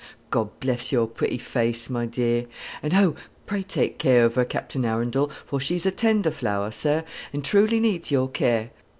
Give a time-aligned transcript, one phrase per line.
[0.31, 2.47] God bless your pretty face, my dear;
[2.81, 3.13] and oh,
[3.45, 7.79] pray take care of her, Captain Arundel, for she's a tender flower, sir, and truly
[7.79, 8.71] needs your care.